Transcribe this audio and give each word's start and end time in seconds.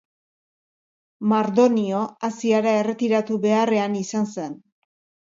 Mardonio 1.33 1.99
Asiara 2.27 2.73
erretiratu 2.77 3.37
beharrean 3.43 3.99
izan 4.01 4.27
zen. 4.37 4.57